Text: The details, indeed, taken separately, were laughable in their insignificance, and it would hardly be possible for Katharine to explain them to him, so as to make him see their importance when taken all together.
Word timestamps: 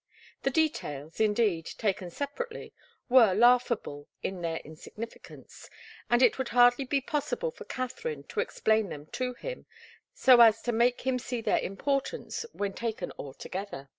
The 0.41 0.49
details, 0.49 1.19
indeed, 1.19 1.67
taken 1.77 2.09
separately, 2.09 2.73
were 3.07 3.35
laughable 3.35 4.07
in 4.23 4.41
their 4.41 4.57
insignificance, 4.61 5.69
and 6.09 6.23
it 6.23 6.39
would 6.39 6.49
hardly 6.49 6.85
be 6.85 7.01
possible 7.01 7.51
for 7.51 7.65
Katharine 7.65 8.23
to 8.23 8.39
explain 8.39 8.89
them 8.89 9.05
to 9.11 9.35
him, 9.35 9.67
so 10.15 10.39
as 10.41 10.63
to 10.63 10.71
make 10.71 11.01
him 11.01 11.19
see 11.19 11.39
their 11.41 11.59
importance 11.59 12.47
when 12.51 12.73
taken 12.73 13.11
all 13.11 13.35
together. 13.35 13.89